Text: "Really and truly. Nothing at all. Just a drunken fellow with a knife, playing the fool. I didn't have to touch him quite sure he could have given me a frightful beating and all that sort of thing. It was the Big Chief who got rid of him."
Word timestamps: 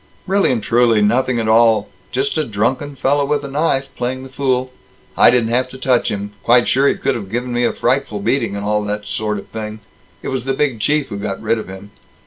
"Really 0.25 0.51
and 0.51 0.63
truly. 0.63 1.03
Nothing 1.03 1.37
at 1.39 1.47
all. 1.47 1.89
Just 2.11 2.35
a 2.35 2.43
drunken 2.43 2.95
fellow 2.95 3.23
with 3.23 3.43
a 3.43 3.47
knife, 3.47 3.87
playing 3.95 4.23
the 4.23 4.29
fool. 4.29 4.71
I 5.15 5.29
didn't 5.29 5.51
have 5.51 5.69
to 5.69 5.77
touch 5.77 6.09
him 6.09 6.31
quite 6.41 6.67
sure 6.67 6.87
he 6.87 6.95
could 6.95 7.13
have 7.13 7.29
given 7.29 7.53
me 7.53 7.65
a 7.65 7.71
frightful 7.71 8.19
beating 8.19 8.55
and 8.55 8.65
all 8.65 8.81
that 8.85 9.05
sort 9.05 9.37
of 9.37 9.45
thing. 9.49 9.79
It 10.23 10.29
was 10.29 10.45
the 10.45 10.53
Big 10.55 10.79
Chief 10.79 11.09
who 11.09 11.17
got 11.19 11.39
rid 11.39 11.59
of 11.59 11.67
him." 11.67 11.91